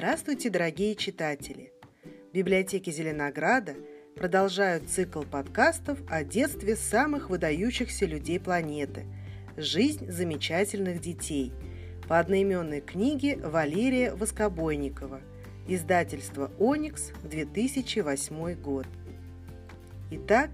Здравствуйте, 0.00 0.48
дорогие 0.48 0.94
читатели! 0.96 1.74
Библиотеки 2.32 2.88
Зеленограда 2.88 3.74
продолжают 4.16 4.88
цикл 4.88 5.24
подкастов 5.24 5.98
о 6.08 6.24
детстве 6.24 6.74
самых 6.74 7.28
выдающихся 7.28 8.06
людей 8.06 8.40
планеты 8.40 9.04
«Жизнь 9.58 10.10
замечательных 10.10 11.02
детей» 11.02 11.52
по 12.08 12.18
одноименной 12.18 12.80
книге 12.80 13.36
Валерия 13.36 14.14
Воскобойникова, 14.14 15.20
издательство 15.68 16.50
«Оникс», 16.58 17.10
2008 17.24 18.54
год. 18.54 18.86
Итак, 20.10 20.48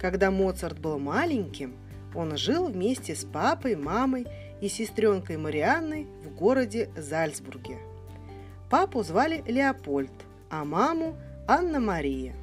когда 0.00 0.30
Моцарт 0.30 0.78
был 0.78 1.00
маленьким, 1.00 1.74
он 2.14 2.36
жил 2.36 2.68
вместе 2.68 3.16
с 3.16 3.24
папой, 3.24 3.74
мамой 3.74 4.28
и 4.60 4.68
сестренкой 4.68 5.38
Марианной 5.38 6.06
в 6.24 6.32
городе 6.36 6.88
Зальцбурге– 6.96 7.78
Папу 8.72 9.02
звали 9.02 9.44
Леопольд, 9.46 10.24
а 10.48 10.64
маму 10.64 11.18
Анна-Мария. 11.46 12.34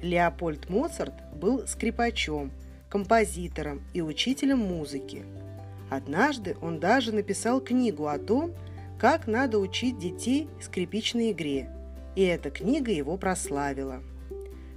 Леопольд 0.00 0.70
Моцарт 0.70 1.14
был 1.34 1.66
скрипачом, 1.66 2.52
композитором 2.88 3.82
и 3.92 4.00
учителем 4.00 4.60
музыки. 4.60 5.24
Однажды 5.90 6.56
он 6.62 6.78
даже 6.78 7.10
написал 7.10 7.60
книгу 7.60 8.06
о 8.06 8.20
том, 8.20 8.54
как 9.00 9.26
надо 9.26 9.58
учить 9.58 9.98
детей 9.98 10.48
скрипичной 10.60 11.32
игре, 11.32 11.68
и 12.14 12.22
эта 12.22 12.50
книга 12.50 12.92
его 12.92 13.16
прославила. 13.16 14.00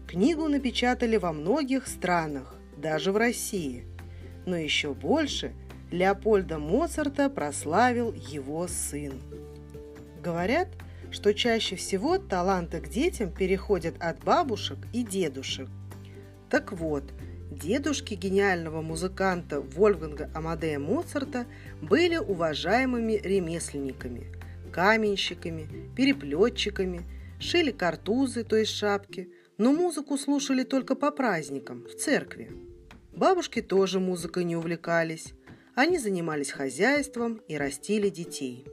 Книгу 0.08 0.48
напечатали 0.48 1.18
во 1.18 1.32
многих 1.32 1.86
странах, 1.86 2.56
даже 2.76 3.12
в 3.12 3.18
России. 3.18 3.86
Но 4.48 4.58
еще 4.58 4.96
больше 4.96 5.54
Леопольда 5.92 6.58
Моцарта 6.58 7.30
прославил 7.30 8.12
его 8.14 8.68
сын. 8.68 9.22
Говорят, 10.22 10.68
что 11.10 11.34
чаще 11.34 11.76
всего 11.76 12.20
таланты 12.20 12.80
к 12.80 12.88
детям 12.88 13.32
переходят 13.32 13.96
от 14.00 14.24
бабушек 14.24 14.78
и 14.94 15.04
дедушек. 15.04 15.68
Так 16.50 16.72
вот, 16.72 17.04
дедушки 17.50 18.14
гениального 18.14 18.82
музыканта 18.82 19.62
Вольфганга 19.62 20.30
Амадея 20.36 20.78
Моцарта 20.78 21.48
были 21.82 22.18
уважаемыми 22.18 23.14
ремесленниками, 23.14 24.28
каменщиками, 24.72 25.68
переплетчиками, 25.96 27.02
шили 27.40 27.72
картузы, 27.72 28.44
то 28.44 28.56
есть 28.56 28.72
шапки, 28.72 29.30
но 29.58 29.74
музыку 29.74 30.18
слушали 30.18 30.64
только 30.64 30.96
по 30.96 31.10
праздникам, 31.12 31.86
в 31.86 31.96
церкви. 31.96 32.52
Бабушки 33.12 33.62
тоже 33.62 34.00
музыкой 34.00 34.44
не 34.44 34.56
увлекались. 34.56 35.34
Они 35.74 35.98
занимались 35.98 36.52
хозяйством 36.52 37.42
и 37.48 37.58
растили 37.58 38.10
детей. 38.10 38.68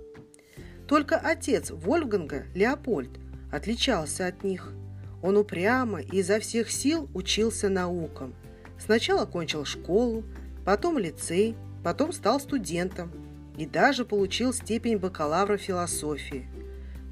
Только 0.88 1.16
отец 1.18 1.70
Вольфганга, 1.70 2.46
Леопольд, 2.54 3.10
отличался 3.52 4.26
от 4.26 4.42
них. 4.42 4.72
Он 5.22 5.36
упрямо 5.36 6.00
и 6.00 6.20
изо 6.20 6.40
всех 6.40 6.70
сил 6.70 7.10
учился 7.12 7.68
наукам. 7.68 8.34
Сначала 8.78 9.26
кончил 9.26 9.66
школу, 9.66 10.24
потом 10.64 10.96
лицей, 10.96 11.56
потом 11.84 12.12
стал 12.12 12.40
студентом 12.40 13.12
и 13.58 13.66
даже 13.66 14.06
получил 14.06 14.54
степень 14.54 14.96
бакалавра 14.96 15.58
философии. 15.58 16.48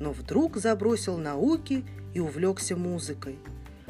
Но 0.01 0.13
вдруг 0.13 0.57
забросил 0.57 1.19
науки 1.19 1.85
и 2.15 2.21
увлекся 2.21 2.77
музыкой. 2.77 3.39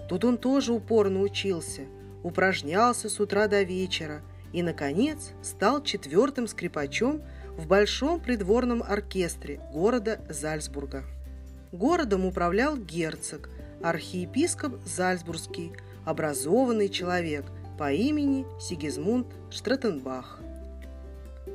Тут 0.08 0.24
он 0.24 0.36
тоже 0.38 0.72
упорно 0.72 1.20
учился, 1.20 1.82
упражнялся 2.24 3.08
с 3.08 3.20
утра 3.20 3.46
до 3.46 3.62
вечера 3.62 4.22
и, 4.52 4.64
наконец, 4.64 5.30
стал 5.42 5.80
четвертым 5.84 6.48
скрипачом– 6.48 7.22
в 7.56 7.66
большом 7.66 8.20
придворном 8.20 8.82
оркестре 8.82 9.60
города 9.72 10.20
Зальцбурга. 10.28 11.04
Городом 11.72 12.26
управлял 12.26 12.76
герцог, 12.76 13.48
архиепископ 13.82 14.74
Зальцбургский, 14.84 15.72
образованный 16.04 16.88
человек 16.88 17.44
по 17.78 17.92
имени 17.92 18.46
Сигизмунд 18.60 19.26
Штратенбах. 19.50 20.40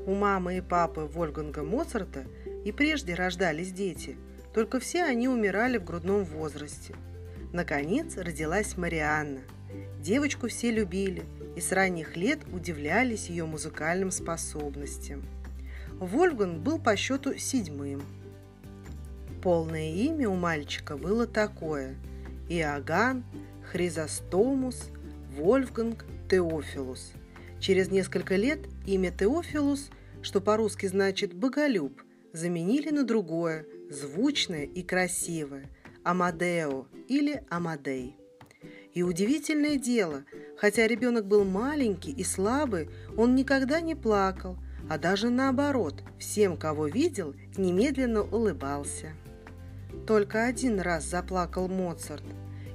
У 0.06 0.16
мамы 0.16 0.57
и 0.57 0.61
папы 0.61 1.01
Вольфганга 1.01 1.63
Моцарта 1.63 2.23
и 2.66 2.72
прежде 2.72 3.13
рождались 3.13 3.72
дети, 3.72 4.17
только 4.53 4.79
все 4.79 5.03
они 5.03 5.28
умирали 5.28 5.78
в 5.78 5.85
грудном 5.85 6.23
возрасте. 6.23 6.95
Наконец 7.53 8.17
родилась 8.17 8.78
Марианна. 8.78 9.41
Девочку 10.01 10.47
все 10.47 10.72
любили 10.72 11.23
и 11.56 11.61
с 11.61 11.72
ранних 11.72 12.17
лет 12.17 12.40
удивлялись 12.51 13.29
ее 13.29 13.45
музыкальным 13.45 14.09
способностям. 14.11 15.23
Вольфганг 16.01 16.63
был 16.63 16.79
по 16.79 16.95
счету 16.95 17.38
седьмым. 17.38 18.01
Полное 19.44 19.91
имя 19.94 20.29
у 20.29 20.35
мальчика 20.35 20.97
было 20.97 21.28
такое– 21.28 21.95
Иоганн 22.50 23.23
Хризостомус 23.72 24.90
Вольфганг 25.38 26.06
Теофилус. 26.28 27.13
Через 27.59 27.91
несколько 27.91 28.35
лет 28.35 28.61
имя 28.88 29.11
Теофилус, 29.11 29.91
что 30.23 30.41
по-русски 30.41 30.88
значит 30.88 31.35
«боголюб», 31.35 32.01
заменили 32.34 32.90
на 32.90 33.03
другое, 33.03 33.67
звучное 33.91 34.63
и 34.63 34.81
красивое– 34.81 35.69
Амадео 36.03 36.88
или 37.09 37.44
Амадей. 37.47 38.17
И 38.95 39.03
удивительное 39.03 39.78
дело, 39.78 40.23
хотя 40.57 40.88
ребенок 40.88 41.28
был 41.28 41.44
маленький 41.44 42.11
и 42.11 42.23
слабый, 42.23 42.90
он 43.16 43.35
никогда 43.35 43.81
не 43.81 43.94
плакал– 43.94 44.57
а 44.90 44.97
даже 44.97 45.30
наоборот, 45.30 46.03
всем, 46.18 46.58
кого 46.58 46.88
видел, 46.88 47.34
немедленно 47.58 48.22
улыбался. 48.24 49.14
Только 50.08 50.46
один 50.46 50.80
раз 50.80 51.06
заплакал 51.06 51.68
Моцарт. 51.68 52.24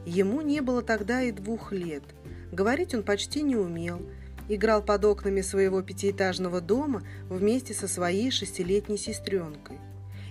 Ему 0.05 0.41
не 0.41 0.61
было 0.61 0.83
тогда 0.83 1.23
и 1.23 1.33
двух 1.33 1.73
лет. 1.73 2.05
Говорить 2.53 2.95
он 2.95 3.03
почти 3.03 3.43
не 3.43 3.57
умел. 3.57 4.01
Играл 4.49 4.81
под 4.81 5.05
окнами 5.05 5.41
своего 5.41 5.83
пятиэтажного 5.83 6.61
дома 6.61 7.03
вместе 7.29 7.75
со 7.75 7.89
своей 7.89 8.31
шестилетней 8.31 8.97
сестренкой. 8.97 9.79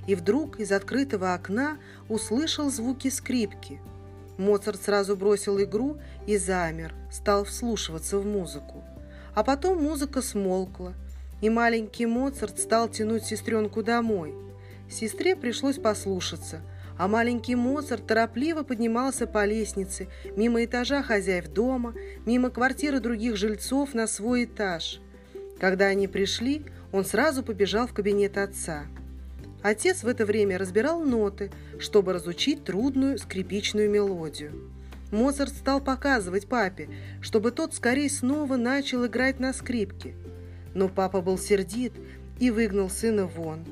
И 0.08 0.16
вдруг 0.16 0.60
из 0.60 0.72
открытого 0.72 1.34
окна 1.34 1.78
услышал 2.08 2.70
звуки 2.70 3.10
скрипки. 3.10 3.82
Моцарт 4.38 4.82
сразу 4.82 5.18
бросил 5.18 5.62
игру 5.62 5.98
и 6.28 6.38
замер, 6.38 6.94
стал 7.12 7.44
вслушиваться 7.44 8.20
в 8.20 8.26
музыку. 8.26 8.84
А 9.34 9.44
потом 9.44 9.84
музыка 9.84 10.22
смолкла– 10.22 10.94
и 11.46 11.50
маленький 11.50 12.08
Моцарт 12.08 12.58
стал 12.58 12.90
тянуть 12.90 13.24
сестренку 13.24 13.84
домой. 13.84 14.34
Сестре 14.90 15.36
пришлось 15.36 15.78
послушаться, 15.78 16.64
а 16.98 17.08
маленький 17.08 17.54
Моцарт 17.54 18.08
торопливо 18.08 18.64
поднимался 18.64 19.28
по 19.28 19.46
лестнице, 19.46 20.08
мимо 20.36 20.64
этажа 20.66 21.04
хозяев 21.04 21.48
дома, 21.50 21.94
мимо 22.26 22.50
квартиры 22.50 23.00
других 23.00 23.36
жильцов 23.38 23.94
на 23.94 24.08
свой 24.08 24.46
этаж. 24.46 25.00
Когда 25.60 25.86
они 25.86 26.08
пришли, 26.08 26.64
он 26.92 27.06
сразу 27.06 27.44
побежал 27.44 27.86
в 27.86 27.94
кабинет 27.94 28.40
отца. 28.40 28.86
Отец 29.62 30.02
в 30.02 30.08
это 30.08 30.26
время 30.26 30.58
разбирал 30.58 31.00
ноты, 31.02 31.52
чтобы 31.78 32.14
разучить 32.14 32.64
трудную 32.64 33.20
скрипичную 33.20 33.88
мелодию. 33.88 34.72
Моцарт 35.12 35.54
стал 35.54 35.80
показывать 35.80 36.48
папе, 36.48 36.90
чтобы 37.22 37.52
тот 37.52 37.76
скорее 37.76 38.10
снова 38.10 38.56
начал 38.56 39.06
играть 39.06 39.40
на 39.40 39.54
скрипке– 39.54 40.16
но 40.76 40.90
папа 40.90 41.22
был 41.22 41.40
сердит 41.40 41.94
и 42.40 42.52
выгнал 42.52 42.92
сына 42.92 43.26
вон. 43.26 43.66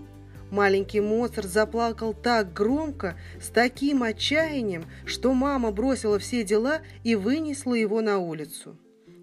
Маленький 0.50 1.02
Моцарт 1.02 1.47
заплакал 1.47 2.14
так 2.14 2.53
громко, 2.53 3.16
с 3.41 3.50
таким 3.50 4.03
отчаянием, 4.03 4.86
что 5.06 5.34
мама 5.34 5.72
бросила 5.72 6.18
все 6.18 6.44
дела 6.44 6.81
и 7.03 7.16
вынесла 7.16 7.74
его 7.74 8.02
на 8.02 8.19
улицу. 8.19 8.78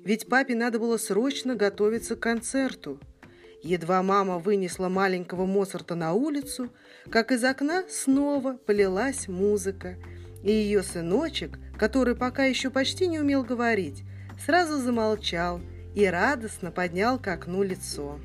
Ведь 0.05 0.29
папе 0.29 0.55
надо 0.55 0.79
было 0.79 0.97
срочно 0.97 1.55
готовиться 1.55 2.17
к 2.17 2.21
концерту. 2.21 2.99
Едва 3.63 4.03
мама 4.03 4.39
вынесла 4.39 4.89
маленького 4.89 5.47
Моцарта 5.47 5.95
на 5.95 6.15
улицу, 6.15 6.71
как 7.11 7.31
из 7.31 7.45
окна 7.45 7.85
снова 7.89 8.55
полилась 8.55 9.29
музыка, 9.29 9.97
и 10.43 10.51
ее 10.51 10.83
сыночек, 10.83 11.59
который 11.79 12.17
пока 12.17 12.45
еще 12.45 12.71
почти 12.71 13.07
не 13.07 13.21
умел 13.21 13.45
говорить, 13.45 14.03
сразу 14.45 14.79
замолчал 14.79 15.61
и 15.95 16.07
радостно 16.07 16.71
поднял 16.71 17.19
к 17.19 17.29
окну 17.29 17.63
лицо. 17.63 18.19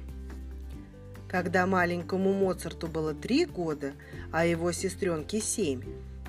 Когда 1.28 1.66
маленькому 1.66 2.34
Моцарту 2.34 2.88
было 2.88 3.14
три 3.14 3.46
года, 3.46 3.94
а 4.32 4.46
его 4.46 4.72
сестренке 4.72 5.42
семь, 5.42 5.82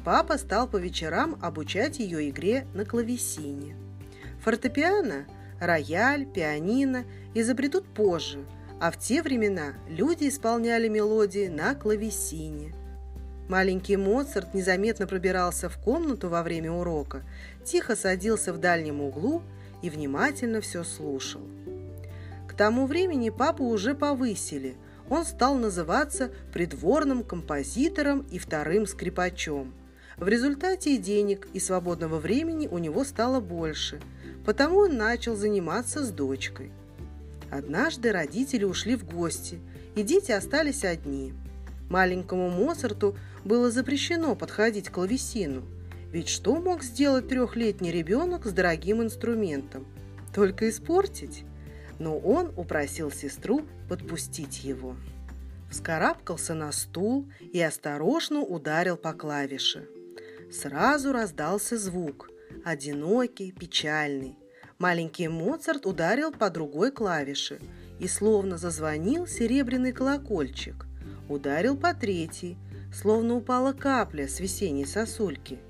папа 0.04 0.38
стал 0.38 0.66
по 0.66 0.76
вечерам 0.76 1.38
обучать 1.42 1.98
ее 1.98 2.30
игре 2.30 2.66
на 2.74 2.84
клавесине. 2.84 3.76
Фортепиано, 4.42 5.26
рояль, 5.60 6.26
пианино 6.26 7.04
изобретут 7.34 7.86
позже, 7.86 8.38
а 8.80 8.90
в 8.90 8.98
те 8.98 9.22
времена 9.22 9.74
люди 9.88 10.28
исполняли 10.28 10.88
мелодии 10.88 11.48
на 11.48 11.74
клавесине. 11.74 12.74
Маленький 13.48 13.96
Моцарт 13.96 14.54
незаметно 14.54 15.06
пробирался 15.06 15.68
в 15.68 15.78
комнату 15.78 16.28
во 16.28 16.42
время 16.42 16.72
урока, 16.72 17.22
тихо 17.64 17.94
садился 17.94 18.52
в 18.52 18.58
дальнем 18.58 19.00
углу 19.00 19.42
и 19.82 19.90
внимательно 19.90 20.60
все 20.60 20.84
слушал. 20.84 21.42
К 22.48 22.54
тому 22.54 22.86
времени 22.86 23.30
папу 23.30 23.64
уже 23.64 23.94
повысили. 23.94 24.76
он 25.08 25.24
стал 25.24 25.54
называться 25.54 26.30
придворным 26.52 27.22
композитором 27.22 28.26
и 28.30 28.38
вторым 28.38 28.86
скрипачом. 28.86 29.72
В 30.16 30.26
результате 30.28 30.94
и 30.94 30.98
денег, 30.98 31.46
и 31.52 31.60
свободного 31.60 32.18
времени 32.18 32.66
у 32.66 32.78
него 32.78 33.04
стало 33.04 33.40
больше, 33.40 34.00
потому 34.44 34.78
он 34.78 34.96
начал 34.96 35.36
заниматься 35.36 36.04
с 36.04 36.10
дочкой. 36.10 36.72
Однажды 37.50 38.10
родители 38.10 38.64
ушли 38.64 38.96
в 38.96 39.04
гости, 39.04 39.60
и 39.94 40.02
дети 40.02 40.32
остались 40.32 40.84
одни. 40.84 41.34
Маленькому 41.88 42.50
Моцарту 42.50 43.16
было 43.44 43.70
запрещено 43.70 44.34
подходить 44.34 44.88
к 44.88 44.94
клавесину, 44.94 45.62
ведь 46.12 46.28
что 46.28 46.56
мог 46.56 46.82
сделать 46.82 47.28
трехлетний 47.28 47.90
ребенок 47.90 48.46
с 48.46 48.52
дорогим 48.52 49.02
инструментом? 49.02 49.86
Только 50.34 50.68
испортить? 50.68 51.44
но 51.98 52.18
он 52.18 52.52
упросил 52.56 53.10
сестру 53.10 53.62
подпустить 53.88 54.64
его. 54.64 54.96
Вскарабкался 55.70 56.54
на 56.54 56.70
стул 56.72 57.26
и 57.40 57.60
осторожно 57.60 58.40
ударил 58.40 58.96
по 58.96 59.12
клавише. 59.12 59.88
Сразу 60.50 61.12
раздался 61.12 61.76
звук, 61.76 62.30
одинокий, 62.64 63.50
печальный. 63.50 64.38
Маленький 64.78 65.28
Моцарт 65.28 65.86
ударил 65.86 66.32
по 66.32 66.50
другой 66.50 66.92
клавише, 66.92 67.58
и 67.98 68.06
словно 68.06 68.58
зазвонил 68.58 69.26
серебряный 69.26 69.92
колокольчик. 69.92 70.86
Ударил 71.30 71.76
по 71.76 71.94
третьей, 71.94 72.58
словно 72.92 73.36
упала 73.36 73.72
капля 73.72 74.28
с 74.28 74.38
весенней 74.38 74.86
сосульки– 74.86 75.58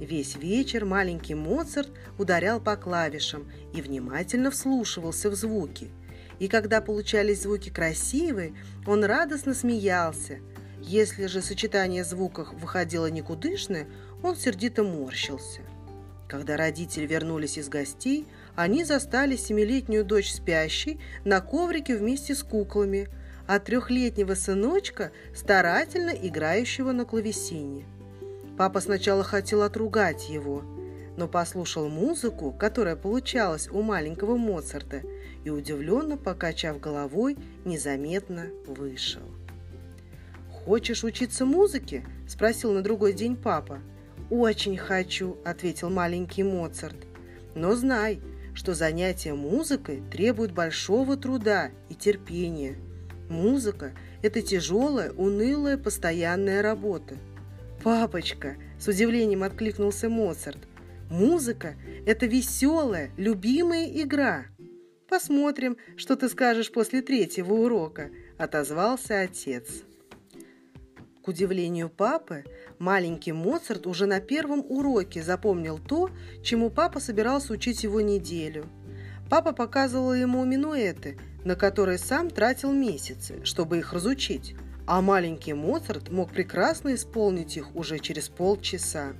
Весь 0.00 0.36
вечер 0.36 0.84
маленький 0.84 1.34
Моцарт 1.34 1.88
ударял 2.18 2.60
по 2.60 2.76
клавишам 2.76 3.50
и 3.72 3.80
внимательно 3.80 4.50
вслушивался 4.50 5.30
в 5.30 5.34
звуки. 5.34 5.90
И 6.38 6.48
когда 6.48 6.82
получались 6.82 7.42
звуки 7.42 7.70
красивые, 7.70 8.54
он 8.86 9.04
радостно 9.04 9.54
смеялся. 9.54 10.38
Если 10.82 11.26
же 11.26 11.40
сочетание 11.40 12.04
звуков 12.04 12.52
выходило 12.52 13.06
никудышное, 13.06 13.88
он 14.22 14.36
сердито 14.36 14.82
морщился. 14.82 15.62
Когда 16.28 16.58
родители 16.58 17.06
вернулись 17.06 17.56
из 17.56 17.70
гостей, 17.70 18.26
они 18.54 18.84
застали 18.84 19.36
семилетнюю 19.36 20.04
дочь 20.04 20.30
спящей 20.30 21.00
на 21.24 21.40
коврике 21.40 21.96
вместе 21.96 22.34
с 22.34 22.42
куклами, 22.42 23.08
а 23.46 23.60
трехлетнего 23.60 24.34
сыночка 24.34 25.10
старательно 25.34 26.10
играющего 26.10 26.92
на 26.92 27.06
клавесине– 27.06 27.86
Папа 28.56 28.80
сначала 28.80 29.22
хотел 29.22 29.62
отругать 29.62 30.28
его, 30.28 30.62
но 31.16 31.28
послушал 31.28 31.88
музыку, 31.88 32.52
которая 32.52 32.96
получалась 32.96 33.68
у 33.68 33.82
маленького 33.82 34.36
Моцарта, 34.36 35.02
и, 35.44 35.50
удивленно 35.50 36.16
покачав 36.16 36.80
головой, 36.80 37.36
незаметно 37.64 38.46
вышел. 38.66 39.22
«Хочешь 40.50 41.04
учиться 41.04 41.44
музыке?»– 41.44 42.04
спросил 42.28 42.72
на 42.72 42.82
другой 42.82 43.12
день 43.12 43.36
папа. 43.36 43.78
«Очень 44.30 44.76
хочу»,– 44.76 45.36
ответил 45.44 45.90
маленький 45.90 46.42
Моцарт. 46.42 46.96
«Но 47.54 47.76
знай, 47.76 48.20
что 48.54 48.74
занятие 48.74 49.34
музыкой 49.34 50.02
требует 50.10 50.52
большого 50.52 51.16
труда 51.16 51.70
и 51.88 51.94
терпения. 51.94 52.76
Музыка– 53.28 53.92
это 54.22 54.42
тяжелая, 54.42 55.12
унылая, 55.12 55.76
постоянная 55.76 56.62
работа. 56.62 57.14
«Папочка!»– 57.82 58.56
с 58.78 58.88
удивлением 58.88 59.42
откликнулся 59.42 60.08
Моцарт. 60.08 60.58
«Музыка– 61.10 61.76
это 62.06 62.26
веселая, 62.26 63.10
любимая 63.16 63.86
игра!» 63.86 64.46
«Посмотрим, 65.08 65.76
что 65.96 66.16
ты 66.16 66.28
скажешь 66.28 66.72
после 66.72 67.00
третьего 67.00 67.54
урока»,– 67.54 68.10
отозвался 68.38 69.20
отец. 69.20 69.84
К 71.22 71.28
удивлению 71.28 71.88
папы, 71.88 72.44
маленький 72.78 73.32
Моцарт 73.32 73.86
уже 73.86 74.06
на 74.06 74.20
первом 74.20 74.64
уроке 74.68 75.22
запомнил 75.22 75.78
то, 75.78 76.10
чему 76.42 76.70
папа 76.70 77.00
собирался 77.00 77.52
учить 77.52 77.84
его 77.84 78.00
неделю. 78.00 78.66
Папа 79.28 79.52
показывал 79.52 80.14
ему 80.14 80.44
минуэты, 80.44 81.18
на 81.44 81.56
которые 81.56 81.98
сам 81.98 82.30
тратил 82.30 82.72
месяцы, 82.72 83.44
чтобы 83.44 83.78
их 83.78 83.92
разучить 83.92 84.54
а 84.86 85.02
маленький 85.02 85.52
Моцарт 85.52 86.10
мог 86.10 86.30
прекрасно 86.30 86.94
исполнить 86.94 87.56
их 87.56 87.74
уже 87.74 87.98
через 87.98 88.28
полчаса. 88.28 89.14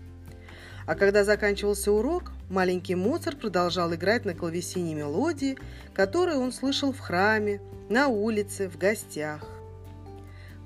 А 0.86 0.94
когда 0.94 1.24
заканчивался 1.24 1.90
урок, 1.90 2.30
маленький 2.48 2.94
Моцарт 2.94 3.40
продолжал 3.40 3.92
играть 3.92 4.24
на 4.24 4.34
клавесине 4.34 4.94
мелодии, 4.94 5.58
которые 5.92 6.38
он 6.38 6.52
слышал 6.52 6.92
в 6.92 7.00
храме, 7.00 7.60
на 7.88 8.06
улице, 8.06 8.68
в 8.68 8.78
гостях. 8.78 9.44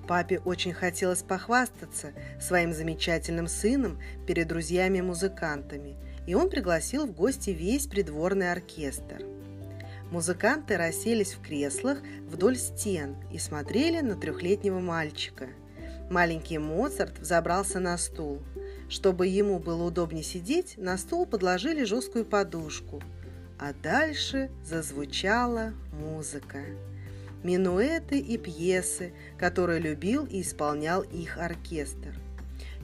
Папе 0.07 0.41
очень 0.41 0.75
хотелось 0.75 1.23
похвастаться 1.23 2.13
своим 2.39 2.75
замечательным 2.75 3.47
сыном 3.47 3.99
перед 4.27 4.49
друзьями-музыкантами, 4.49 5.97
и 6.27 6.35
он 6.35 6.51
пригласил 6.51 7.07
в 7.07 7.13
гости 7.13 7.51
весь 7.51 7.87
придворный 7.87 8.53
оркестр– 8.53 9.25
Музыканты 10.11 10.77
расселись 10.77 11.35
в 11.35 11.41
креслах 11.41 11.99
вдоль 12.29 12.57
стен 12.57 13.17
и 13.33 13.39
смотрели 13.39 14.01
на 14.01 14.17
трехлетнего 14.17 14.81
мальчика. 14.81 15.49
Маленький 16.11 16.59
Моцарт 16.59 17.21
взобрался 17.21 17.79
на 17.79 17.97
стул. 17.97 18.43
Чтобы 18.89 19.29
ему 19.29 19.61
было 19.61 19.85
удобнее 19.85 20.25
сидеть, 20.25 20.75
на 20.77 20.99
стул 20.99 21.27
подложили 21.27 21.85
жесткую 21.85 22.25
подушку. 22.25 23.01
А 23.61 23.73
дальше 23.73 24.51
зазвучала 24.65 25.75
музыка. 25.93 26.59
Минуэты 27.45 28.19
и 28.19 28.37
пьесы, 28.37 29.13
которые 29.39 29.79
любил 29.79 30.27
и 30.27 30.43
исполнял 30.43 31.03
их 31.03 31.39
оркестр. 31.39 32.19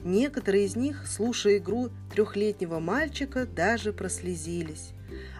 Некоторые 0.05 0.65
из 0.65 0.77
них, 0.77 1.05
слушая 1.05 1.57
игру 1.57 1.89
трехлетнего 2.13 2.79
мальчика, 2.79 3.45
даже 3.45 3.91
прослезились. 3.91 4.93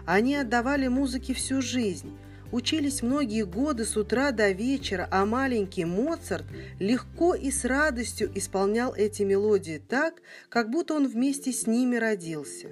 Они 0.08 0.36
отдавали 0.36 0.88
музыке 0.88 1.34
всю 1.34 1.60
жизнь, 1.60 2.16
учились 2.50 3.02
многие 3.02 3.44
годы 3.44 3.84
с 3.84 3.94
утра 3.94 4.30
до 4.30 4.52
вечера, 4.52 5.06
а 5.10 5.26
маленький 5.26 5.84
Моцарт 5.84 6.46
легко 6.78 7.34
и 7.34 7.50
с 7.50 7.66
радостью 7.66 8.30
исполнял 8.34 8.94
эти 8.94 9.22
мелодии 9.22 9.82
так, 9.86 10.22
как 10.48 10.70
будто 10.70 10.94
он 10.94 11.08
вместе 11.08 11.52
с 11.52 11.66
ними 11.66 11.96
родился. 11.96 12.68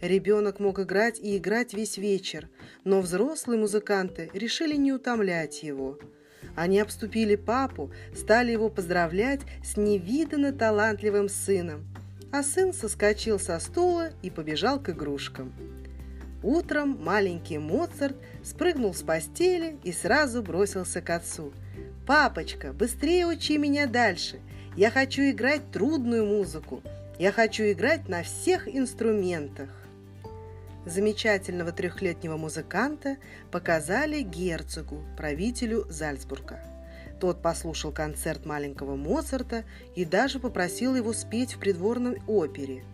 Ребенок 0.00 0.60
мог 0.60 0.80
играть 0.80 1.20
и 1.20 1.36
играть 1.36 1.74
весь 1.74 1.98
вечер, 1.98 2.48
но 2.84 3.02
взрослые 3.02 3.60
музыканты 3.60 4.30
решили 4.32 4.76
не 4.76 4.94
утомлять 4.94 5.62
его. 5.62 5.98
Они 6.56 6.80
обступили 6.80 7.36
папу, 7.36 7.92
стали 8.16 8.50
его 8.50 8.70
поздравлять 8.70 9.42
с 9.62 9.76
невиданно 9.76 10.54
талантливым 10.54 11.28
сыном, 11.28 11.84
а 12.32 12.42
сын 12.42 12.72
соскочил 12.72 13.38
со 13.38 13.58
стула 13.58 14.12
и 14.22 14.30
побежал 14.30 14.80
к 14.82 14.88
игрушкам. 14.88 15.52
Утром 16.42 16.98
маленький 17.02 17.58
Моцарт 17.58 18.16
спрыгнул 18.42 18.94
с 18.94 19.02
постели 19.02 19.76
и 19.84 19.92
сразу 19.92 20.42
бросился 20.42 21.02
к 21.02 21.10
отцу. 21.10 21.52
«Папочка, 22.06 22.72
быстрее 22.72 23.26
учи 23.26 23.58
меня 23.58 23.86
дальше. 23.86 24.40
Я 24.74 24.90
хочу 24.90 25.22
играть 25.22 25.70
трудную 25.70 26.24
музыку. 26.24 26.82
Я 27.18 27.30
хочу 27.30 27.64
играть 27.64 28.08
на 28.08 28.22
всех 28.22 28.74
инструментах». 28.74 29.68
Замечательного 30.86 31.72
трехлетнего 31.72 32.38
музыканта 32.38 33.18
показали 33.50 34.22
герцогу, 34.22 35.04
правителю 35.18 35.84
Зальцбурга. 35.90 36.58
Тот 37.20 37.42
послушал 37.42 37.92
концерт 37.92 38.46
маленького 38.46 38.96
Моцарта 38.96 39.64
и 39.94 40.06
даже 40.06 40.40
попросил 40.40 40.96
его 40.96 41.12
спеть 41.12 41.52
в 41.52 41.58
придворной 41.58 42.22
опере– 42.26 42.82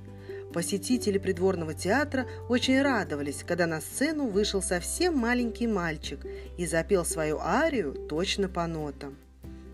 Посетители 0.57 1.19
придворного 1.19 1.75
театра 1.75 2.27
очень 2.49 2.81
радовались, 2.81 3.45
когда 3.47 3.67
на 3.67 3.83
сцену 3.83 4.27
вышел 4.27 4.63
совсем 4.63 5.15
маленький 5.15 5.67
мальчик 5.67 6.25
и 6.57 6.65
запел 6.65 7.05
свою 7.05 7.39
арию 7.39 7.93
точно 7.93 8.49
по 8.49 8.67
нотам. 8.67 9.19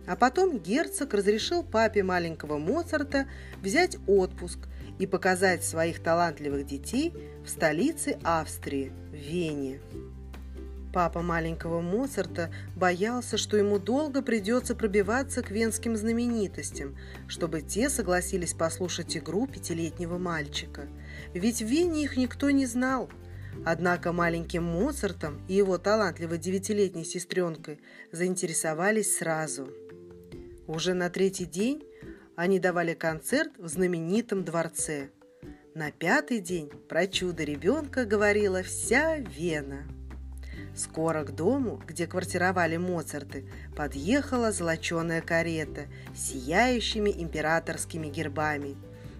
А 0.08 0.16
потом 0.16 0.58
герцог 0.58 1.14
разрешил 1.14 1.62
папе 1.62 2.02
маленького 2.02 2.58
Моцарта 2.58 3.28
взять 3.60 3.96
отпуск 4.08 4.58
и 4.98 5.06
показать 5.06 5.62
своих 5.62 6.02
талантливых 6.02 6.66
детей 6.66 7.14
в 7.44 7.48
столице 7.48 8.18
Австрии, 8.24 8.92
Вене. 9.12 9.78
Папа 10.92 11.22
маленького 11.22 11.80
Моцарта 11.80 12.52
боялся, 12.76 13.38
что 13.38 13.56
ему 13.56 13.78
долго 13.78 14.20
придется 14.20 14.74
пробиваться 14.74 15.42
к 15.42 15.50
венским 15.50 15.96
знаменитостям, 15.96 16.98
чтобы 17.28 17.62
те 17.62 17.88
согласились 17.88 18.52
послушать 18.52 19.16
игру 19.16 19.46
пятилетнего 19.46 20.18
мальчика. 20.18 20.86
Ведь 21.32 21.62
в 21.62 21.66
Вене 21.66 22.04
их 22.04 22.18
никто 22.18 22.50
не 22.50 22.66
знал. 22.66 23.08
Однако 23.64 24.12
маленьким 24.12 24.64
Моцартом 24.64 25.40
и 25.48 25.54
его 25.54 25.78
талантливой 25.78 26.38
девятилетней 26.38 27.04
сестренкой 27.04 27.80
заинтересовались 28.10 29.16
сразу. 29.16 29.70
Уже 30.66 30.92
на 30.92 31.08
третий 31.08 31.46
день 31.46 31.82
они 32.36 32.58
давали 32.58 32.92
концерт 32.92 33.52
в 33.58 33.68
знаменитом 33.68 34.44
дворце. 34.44 35.08
На 35.74 35.90
пятый 35.90 36.40
день 36.40 36.70
про 36.88 37.06
чудо 37.06 37.44
ребенка 37.44 38.04
говорила 38.04 38.62
вся 38.62 39.16
Вена. 39.16 39.86
Скоро 40.74 41.24
к 41.24 41.34
дому, 41.34 41.80
где 41.86 42.06
квартировали 42.06 42.78
Моцарты, 42.78 43.44
подъехала 43.76 44.52
золоченая 44.52 45.20
карета 45.20 45.82
с 46.14 46.30
сияющими 46.30 47.10
императорскими 47.10 48.06
гербами. 48.08 48.76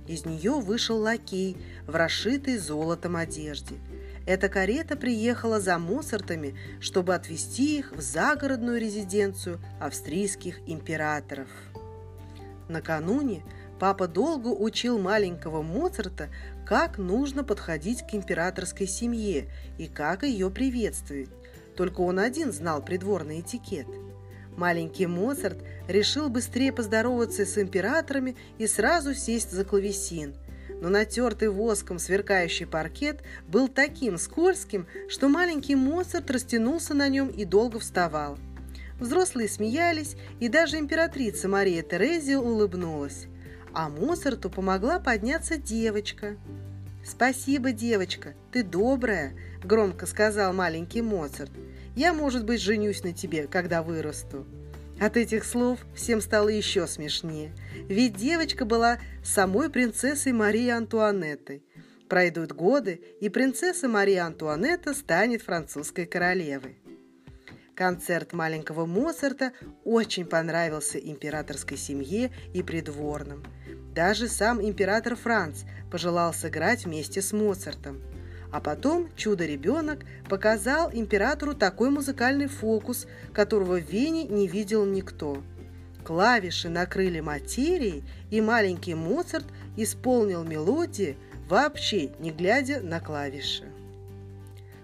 Из 0.06 0.24
нее 0.24 0.52
вышел 0.52 0.98
лакей 0.98 1.56
в 1.86 1.94
расшитой 1.94 2.56
золотом 2.56 3.16
одежде. 3.16 3.76
Эта 4.24 4.48
карета 4.48 4.96
приехала 4.96 5.60
за 5.60 5.78
Моцартами, 5.78 6.56
чтобы 6.80 7.14
отвезти 7.14 7.78
их 7.78 7.92
в 7.92 8.00
загородную 8.00 8.80
резиденцию 8.80 9.60
австрийских 9.78 10.60
императоров. 10.66 11.48
Накануне 12.68 13.44
папа 13.78 14.08
долго 14.08 14.48
учил 14.48 14.98
маленького 14.98 15.62
Моцарта, 15.62 16.30
как 16.64 16.98
нужно 16.98 17.44
подходить 17.44 18.06
к 18.06 18.14
императорской 18.14 18.86
семье 18.86 19.50
и 19.76 19.88
как 19.88 20.22
ее 20.22 20.50
приветствовать. 20.50 21.28
Только 21.76 22.00
он 22.00 22.18
один 22.18 22.52
знал 22.52 22.82
придворный 22.82 23.40
этикет. 23.40 23.86
Маленький 24.56 25.06
Моцарт 25.06 25.58
решил 25.88 26.28
быстрее 26.28 26.72
поздороваться 26.72 27.46
с 27.46 27.56
императорами 27.58 28.36
и 28.58 28.66
сразу 28.66 29.14
сесть 29.14 29.50
за 29.50 29.64
клавесин. 29.64 30.34
Но 30.80 30.88
натертый 30.88 31.48
воском 31.48 31.98
сверкающий 31.98 32.66
паркет 32.66 33.22
был 33.46 33.68
таким 33.68 34.18
скользким, 34.18 34.86
что 35.08 35.28
маленький 35.28 35.74
Моцарт 35.74 36.30
растянулся 36.30 36.92
на 36.92 37.08
нем 37.08 37.28
и 37.28 37.44
долго 37.44 37.78
вставал. 37.78 38.36
Взрослые 38.98 39.48
смеялись, 39.48 40.16
и 40.38 40.48
даже 40.48 40.78
императрица 40.78 41.48
Мария 41.48 41.82
Терезия 41.82 42.38
улыбнулась. 42.38 43.26
А 43.72 43.88
Моцарту 43.88 44.50
помогла 44.50 45.00
подняться 45.00 45.56
девочка. 45.56 46.36
«Спасибо, 47.04 47.72
девочка, 47.72 48.34
ты 48.52 48.62
добрая»,– 48.62 49.34
громко 49.64 50.06
сказал 50.06 50.52
маленький 50.52 51.02
Моцарт. 51.02 51.50
«Я, 51.96 52.12
может 52.12 52.44
быть, 52.44 52.60
женюсь 52.60 53.02
на 53.02 53.12
тебе, 53.12 53.46
когда 53.48 53.82
вырасту». 53.82 54.46
От 55.00 55.16
этих 55.16 55.44
слов 55.44 55.80
всем 55.96 56.20
стало 56.20 56.48
еще 56.48 56.86
смешнее, 56.86 57.52
ведь 57.88 58.14
девочка 58.14 58.64
была 58.64 59.00
самой 59.24 59.68
принцессой 59.68 60.32
Марии 60.32 60.68
Антуанеттой. 60.68 61.64
Пройдут 62.08 62.52
годы, 62.52 63.00
и 63.20 63.28
принцесса 63.28 63.88
Мария 63.88 64.24
Антуанетта 64.24 64.94
станет 64.94 65.42
французской 65.42 66.06
королевой. 66.06 66.78
Концерт 67.74 68.32
маленького 68.32 68.84
Моцарта 68.84 69.52
очень 69.82 70.26
понравился 70.26 70.98
императорской 70.98 71.78
семье 71.78 72.30
и 72.52 72.62
придворным. 72.62 73.42
Даже 73.94 74.28
сам 74.28 74.64
император 74.64 75.16
Франц 75.16 75.64
пожелал 75.90 76.32
сыграть 76.32 76.86
вместе 76.86 77.20
с 77.20 77.32
Моцартом. 77.32 78.00
А 78.50 78.60
потом 78.60 79.08
чудо-ребенок 79.16 80.00
показал 80.28 80.90
императору 80.92 81.54
такой 81.54 81.90
музыкальный 81.90 82.48
фокус, 82.48 83.06
которого 83.32 83.78
в 83.78 83.90
Вене 83.90 84.24
не 84.24 84.46
видел 84.46 84.84
никто. 84.84 85.42
Клавиши 86.04 86.68
накрыли 86.68 87.20
материей, 87.20 88.02
и 88.30 88.40
маленький 88.40 88.94
Моцарт 88.94 89.46
исполнил 89.76 90.42
мелодии, 90.42 91.16
вообще 91.48 92.10
не 92.18 92.30
глядя 92.30 92.80
на 92.80 93.00
клавиши. 93.00 93.64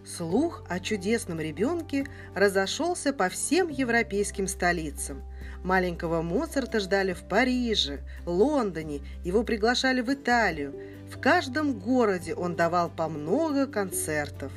Слух 0.04 0.64
о 0.68 0.80
чудесном 0.80 1.40
ребенке 1.40 2.06
разошелся 2.34 3.12
по 3.12 3.28
всем 3.28 3.68
европейским 3.68 4.46
столицам. 4.46 5.22
Маленького 5.64 6.22
Моцарта 6.22 6.80
ждали 6.80 7.12
в 7.12 7.22
Париже, 7.24 8.00
Лондоне, 8.26 9.00
его 9.24 9.42
приглашали 9.42 10.00
в 10.00 10.12
Италию. 10.12 10.74
В 11.10 11.18
каждом 11.20 11.78
городе 11.78 12.34
он 12.34 12.54
давал 12.54 12.90
по 12.90 13.08
много 13.08 13.66
концертов. 13.66 14.52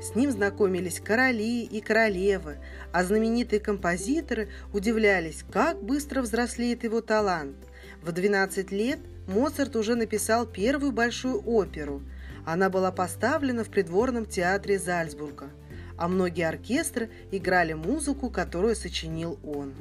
С 0.00 0.14
ним 0.14 0.30
знакомились 0.30 1.00
короли 1.00 1.62
и 1.62 1.80
королевы, 1.80 2.58
а 2.92 3.04
знаменитые 3.04 3.60
композиторы 3.60 4.48
удивлялись, 4.72 5.44
как 5.50 5.82
быстро 5.82 6.20
взрослеет 6.20 6.84
его 6.84 7.00
талант. 7.00 7.56
В 8.02 8.12
12 8.12 8.70
лет 8.72 8.98
Моцарт 9.26 9.76
уже 9.76 9.94
написал 9.94 10.46
первую 10.46 10.92
большую 10.92 11.40
оперу– 11.48 12.02
она 12.44 12.68
была 12.68 12.92
поставлена 12.92 13.64
в 13.64 13.70
придворном 13.70 14.26
театре 14.26 14.78
Зальцбурга, 14.78 15.50
а 15.96 16.08
многие 16.08 16.46
оркестры 16.46 17.10
играли 17.30 17.72
музыку, 17.72 18.28
которую 18.30 18.76
сочинил 18.76 19.38
он. 19.42 19.72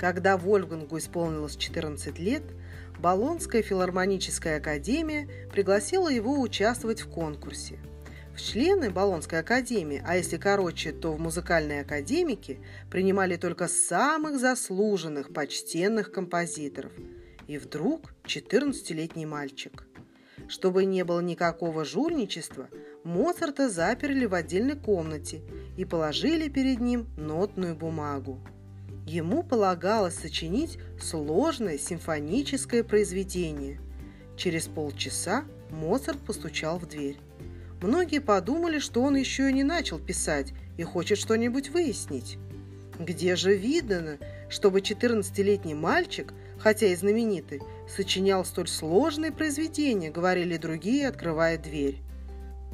Когда 0.00 0.38
Вольфгангу 0.38 0.96
исполнилось 0.96 1.56
14 1.56 2.18
лет, 2.18 2.42
Болонская 2.98 3.60
филармоническая 3.60 4.56
академия 4.56 5.28
пригласила 5.52 6.08
его 6.08 6.40
участвовать 6.40 7.02
в 7.02 7.10
конкурсе. 7.10 7.78
В 8.34 8.40
члены 8.40 8.90
Болонской 8.90 9.40
академии, 9.40 10.02
а 10.06 10.16
если 10.16 10.38
короче, 10.38 10.92
то 10.92 11.12
в 11.12 11.20
музыкальной 11.20 11.82
академике, 11.82 12.60
принимали 12.90 13.36
только 13.36 13.68
самых 13.68 14.40
заслуженных, 14.40 15.34
почтенных 15.34 16.12
композиторов. 16.12 16.92
И 17.46 17.58
вдруг 17.58 18.14
14-летний 18.24 19.26
мальчик– 19.26 19.86
чтобы 20.48 20.84
не 20.84 21.04
было 21.04 21.20
никакого 21.20 21.84
жульничества, 21.84 22.68
Моцарта 23.04 23.68
заперли 23.68 24.24
в 24.24 24.34
отдельной 24.34 24.74
комнате 24.74 25.42
и 25.76 25.84
положили 25.84 26.48
перед 26.48 26.80
ним 26.80 27.06
нотную 27.16 27.76
бумагу. 27.76 28.40
Ему 29.10 29.42
полагалось 29.42 30.14
сочинить 30.14 30.78
сложное 31.02 31.78
симфоническое 31.78 32.84
произведение. 32.84 33.80
Через 34.36 34.68
полчаса 34.68 35.42
Моцарт 35.68 36.20
постучал 36.20 36.78
в 36.78 36.86
дверь. 36.86 37.16
Многие 37.82 38.20
подумали, 38.20 38.78
что 38.78 39.02
он 39.02 39.16
еще 39.16 39.50
и 39.50 39.52
не 39.52 39.64
начал 39.64 39.98
писать 39.98 40.52
и 40.78 40.84
хочет 40.84 41.18
что-нибудь 41.18 41.70
выяснить. 41.70 42.38
Где 43.00 43.34
же 43.34 43.56
видно, 43.56 44.18
чтобы 44.48 44.78
14-летний 44.78 45.74
мальчик, 45.74 46.32
хотя 46.60 46.86
и 46.86 46.94
знаменитый, 46.94 47.62
сочинял 47.88 48.44
столь 48.44 48.68
сложные 48.68 49.32
произведения, 49.32 50.12
говорили 50.12 50.56
другие, 50.56 51.08
открывая 51.08 51.58
дверь. 51.58 51.98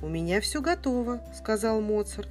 «У 0.03 0.09
меня 0.09 0.43
все 0.43 0.61
готово»,— 0.61 1.23
сказал 1.39 1.81
Моцарт. 1.81 2.29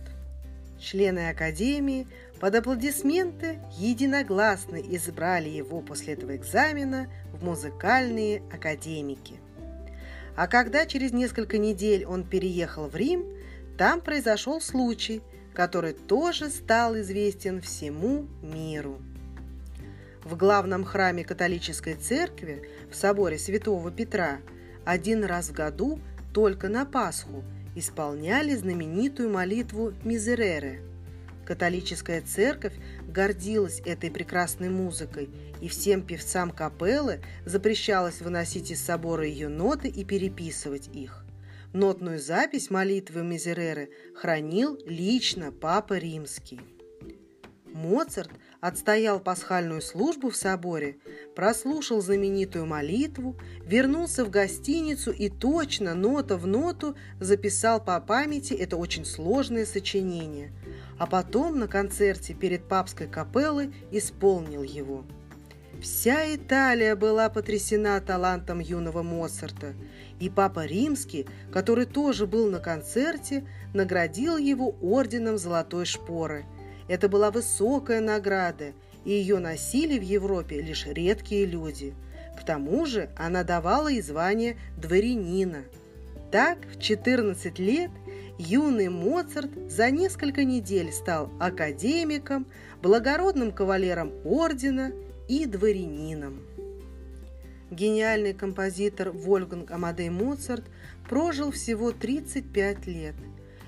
Члены 0.80 1.30
Академии 1.30 2.06
под 2.40 2.56
аплодисменты 2.56 3.60
единогласно 3.78 4.76
избрали 4.76 5.50
его 5.50 5.82
после 5.82 6.14
этого 6.14 6.36
экзамена 6.36 7.08
в 7.34 7.44
музыкальные 7.44 8.44
академики. 8.52 9.36
А 10.36 10.48
когда 10.48 10.86
через 10.86 11.14
несколько 11.14 11.58
недель 11.58 12.06
он 12.06 12.24
переехал 12.24 12.88
в 12.88 12.96
Рим, 12.96 13.26
там 13.78 14.02
произошел 14.02 14.60
случай, 14.60 15.22
который 15.54 15.94
тоже 15.94 16.50
стал 16.50 16.98
известен 17.00 17.62
всему 17.62 18.28
миру. 18.42 19.00
В 20.24 20.36
главном 20.36 20.84
храме 20.84 21.24
католической 21.24 21.94
церкви, 21.94 22.68
в 22.92 22.96
соборе 22.96 23.38
Святого 23.38 23.92
Петра, 23.92 24.40
один 24.84 25.24
раз 25.24 25.50
в 25.50 25.54
году, 25.54 26.00
только 26.34 26.68
на 26.68 26.86
Пасху, 26.86 27.44
исполняли 27.76 28.56
знаменитую 28.56 29.30
молитву 29.30 29.94
Мизерере. 30.04 30.82
Католическая 31.46 32.22
церковь 32.22 32.74
гордилась 33.08 33.80
этой 33.86 34.10
прекрасной 34.10 34.70
музыкой, 34.70 35.30
и 35.62 35.68
всем 35.68 36.02
певцам 36.02 36.50
капеллы 36.52 37.22
запрещалось 37.46 38.22
выносить 38.22 38.72
из 38.72 38.82
собора 38.82 39.26
ее 39.26 39.48
ноты 39.48 39.88
и 39.88 40.04
переписывать 40.04 40.90
их. 40.94 41.24
Нотную 41.72 42.20
запись 42.20 42.72
молитвы 42.72 43.24
Мизереры 43.24 43.90
хранил 44.16 44.80
лично 44.86 45.52
Папа 45.52 45.98
Римский. 45.98 46.62
Моцарт 47.76 48.32
отстоял 48.62 49.20
пасхальную 49.20 49.82
службу 49.82 50.30
в 50.30 50.36
соборе, 50.36 50.96
прослушал 51.36 52.02
знаменитую 52.02 52.66
молитву, 52.66 53.36
вернулся 53.66 54.24
в 54.24 54.30
гостиницу 54.30 55.12
и 55.12 55.30
точно, 55.30 55.94
нота 55.94 56.38
в 56.38 56.48
ноту, 56.48 56.96
записал 57.20 57.84
по 57.84 58.00
памяти 58.00 58.54
это 58.54 58.78
очень 58.78 59.04
сложное 59.04 59.66
сочинение, 59.66 60.54
а 60.98 61.08
потом 61.08 61.60
на 61.60 61.68
концерте 61.68 62.34
перед 62.34 62.68
папской 62.68 63.08
капеллой 63.08 63.74
исполнил 63.92 64.64
его. 64.64 65.04
Вся 65.82 66.34
Италия 66.34 66.96
была 66.96 67.30
потрясена 67.30 68.00
талантом 68.00 68.60
юного 68.60 69.04
Моцарта, 69.04 69.74
и 70.20 70.30
Папа 70.30 70.66
Римский, 70.66 71.28
который 71.52 71.86
тоже 71.86 72.28
был 72.28 72.50
на 72.50 72.60
концерте, 72.60 73.46
наградил 73.74 74.38
его 74.38 74.76
орденом 74.82 75.38
Золотой 75.38 75.86
Шпоры– 75.86 76.46
это 76.88 77.10
была 77.10 77.32
высокая 77.32 78.00
награда, 78.00 78.74
и 79.06 79.12
ее 79.12 79.40
носили 79.40 79.98
в 79.98 80.04
Европе 80.04 80.62
лишь 80.62 80.86
редкие 80.86 81.46
люди. 81.46 81.94
К 82.40 82.46
тому 82.46 82.86
же 82.86 83.10
она 83.18 83.44
давала 83.44 83.92
и 83.92 84.02
звание 84.02 84.58
дворянина. 84.78 85.64
Так, 86.32 86.60
в 86.74 86.80
14 86.80 87.60
лет 87.60 87.92
юный 88.38 88.90
Моцарт 88.90 89.52
за 89.70 89.92
несколько 89.92 90.44
недель 90.44 90.92
стал 90.92 91.32
академиком, 91.40 92.48
благородным 92.82 93.52
кавалером 93.52 94.12
ордена 94.24 94.92
и 95.28 95.46
дворянином. 95.46 96.42
Гениальный 97.72 98.34
композитор 98.34 99.12
Вольфганг 99.12 99.72
Амадей 99.72 100.10
Моцарт 100.10 100.66
прожил 101.10 101.52
всего 101.52 101.92
35 101.92 102.88
лет– 102.88 103.16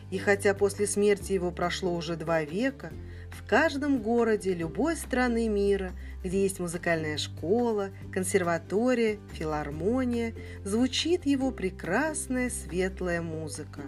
И 0.09 0.17
хотя 0.17 0.53
после 0.53 0.87
смерти 0.87 1.33
его 1.33 1.51
прошло 1.51 1.93
уже 1.93 2.15
два 2.15 2.43
века, 2.43 2.91
в 3.31 3.47
каждом 3.47 4.01
городе 4.01 4.53
любой 4.53 4.95
страны 4.95 5.49
мира, 5.49 5.91
где 6.23 6.43
есть 6.43 6.59
музыкальная 6.59 7.17
школа, 7.17 7.89
консерватория, 8.11 9.19
филармония, 9.33 10.33
звучит 10.63 11.25
его 11.25 11.51
прекрасная 11.51 12.49
светлая 12.49 13.21
музыка. 13.21 13.81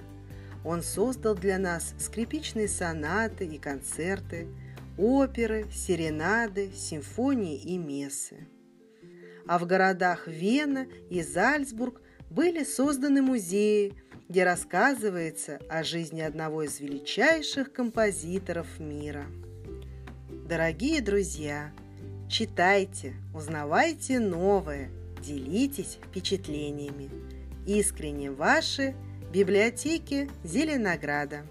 Он 0.64 0.82
создал 0.82 1.36
для 1.36 1.58
нас 1.58 1.94
скрипичные 1.98 2.68
сонаты 2.68 3.46
и 3.46 3.58
концерты, 3.58 4.48
оперы, 4.98 5.66
серенады, 5.74 6.72
симфонии 6.74 7.58
и 7.58 7.78
мессы. 7.78 8.48
А 9.48 9.58
в 9.58 9.66
городах 9.66 10.28
Вена 10.28 10.88
и 11.10 11.24
Зальцбург 11.24 12.02
были 12.30 12.64
созданы 12.64 13.22
музеи, 13.22 13.94
где 14.28 14.44
рассказывается 14.44 15.60
о 15.70 15.84
жизни 15.84 16.22
одного 16.22 16.64
из 16.64 16.80
величайших 16.80 17.74
композиторов 17.74 18.80
мира. 18.80 19.26
Дорогие 20.48 21.02
друзья, 21.02 21.72
читайте, 22.30 23.16
узнавайте 23.34 24.20
новое, 24.20 24.92
делитесь 25.24 26.00
впечатлениями. 26.04 27.10
Искренне 27.66 28.30
ваши 28.30 28.96
библиотеки 29.32 30.30
Зеленограда. 30.44 31.44